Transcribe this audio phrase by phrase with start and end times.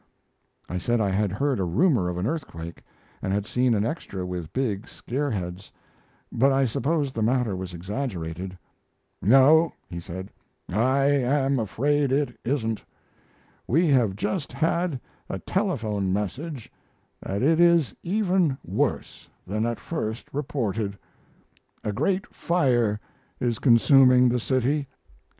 [0.67, 2.83] I said I had heard a rumor of an earthquake;
[3.21, 5.71] and had seen an extra with big scare heads;
[6.31, 8.57] but I supposed the matter was exaggerated.
[9.21, 10.31] "No," he said,
[10.69, 12.83] "I am afraid it isn't.
[13.67, 16.71] We have just had a telephone message
[17.21, 20.97] that it is even worse than at first reported.
[21.83, 22.99] A great fire
[23.39, 24.87] is consuming the city.